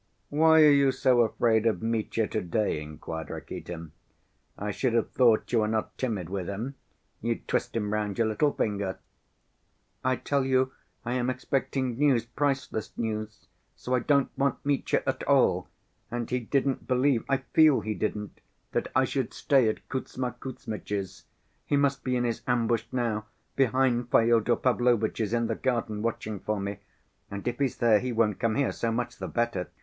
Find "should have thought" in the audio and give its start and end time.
4.71-5.51